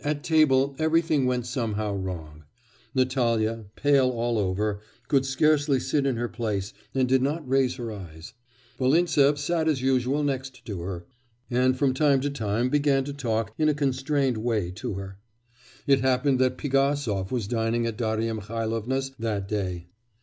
At 0.00 0.24
table 0.24 0.74
everything 0.78 1.26
went 1.26 1.44
somehow 1.44 1.94
wrong. 1.94 2.44
Natalya, 2.94 3.66
pale 3.76 4.08
all 4.08 4.38
over, 4.38 4.80
could 5.08 5.26
scarcely 5.26 5.78
sit 5.78 6.06
in 6.06 6.16
her 6.16 6.26
place 6.26 6.72
and 6.94 7.06
did 7.06 7.20
not 7.20 7.46
raise 7.46 7.74
her 7.74 7.92
eyes. 7.92 8.32
Volintsev 8.78 9.36
sat 9.36 9.68
as 9.68 9.82
usual 9.82 10.22
next 10.22 10.66
her, 10.66 11.04
and 11.50 11.76
from 11.76 11.92
time 11.92 12.22
to 12.22 12.30
time 12.30 12.70
began 12.70 13.04
to 13.04 13.12
talk 13.12 13.52
in 13.58 13.68
a 13.68 13.74
constrained 13.74 14.38
way 14.38 14.70
to 14.70 14.94
her. 14.94 15.18
It 15.86 16.00
happened 16.00 16.38
that 16.38 16.56
Pigasov 16.56 17.30
was 17.30 17.46
dining 17.46 17.84
at 17.84 17.98
Darya 17.98 18.32
Mihailovna's 18.36 19.12
that 19.18 19.46
day. 19.48 19.88